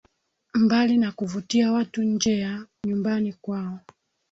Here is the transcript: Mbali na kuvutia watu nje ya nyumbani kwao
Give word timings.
Mbali 0.53 0.97
na 0.97 1.11
kuvutia 1.11 1.71
watu 1.71 2.03
nje 2.03 2.39
ya 2.39 2.65
nyumbani 2.85 3.33
kwao 3.33 3.79